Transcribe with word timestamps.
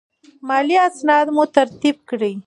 مالي 0.47 0.77
اسناد 0.87 1.27
مو 1.35 1.43
ترتیب 1.57 1.95
کړئ. 2.09 2.33